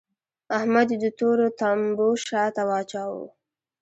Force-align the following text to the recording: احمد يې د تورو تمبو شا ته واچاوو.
احمد 0.57 0.87
يې 0.93 0.97
د 1.03 1.05
تورو 1.19 1.47
تمبو 1.59 2.07
شا 2.25 2.43
ته 2.55 2.61
واچاوو. 2.69 3.25